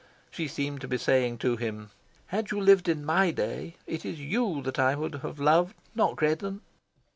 She 0.31 0.47
seemed 0.47 0.81
to 0.81 0.87
be 0.87 0.97
saying 0.97 1.37
to 1.45 1.57
him 1.57 1.91
"Had 2.29 2.49
you 2.49 2.59
lived 2.59 2.89
in 2.89 3.05
my 3.05 3.29
day, 3.29 3.75
it 3.85 4.03
is 4.03 4.19
you 4.19 4.63
that 4.63 4.79
I 4.79 4.95
would 4.95 5.13
have 5.21 5.37
loved, 5.39 5.75
not 5.93 6.15
Greddon." 6.15 6.61